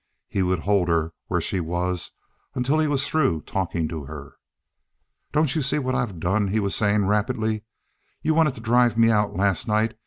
He 0.27 0.41
would 0.41 0.57
hold 0.61 0.87
her 0.89 1.13
where 1.27 1.39
she 1.39 1.59
was 1.59 2.09
until 2.55 2.79
he 2.79 2.87
was 2.87 3.07
through 3.07 3.41
talking 3.41 3.87
to 3.89 4.05
her. 4.05 4.33
"Don't 5.31 5.53
you 5.53 5.61
see 5.61 5.77
what 5.77 5.93
I've 5.93 6.19
done?" 6.19 6.47
he 6.47 6.59
was 6.59 6.73
saying 6.73 7.05
rapidly. 7.05 7.65
"You 8.23 8.33
wanted 8.33 8.55
to 8.55 8.61
drive 8.61 8.97
me 8.97 9.11
out 9.11 9.35
last 9.35 9.67
night. 9.67 9.93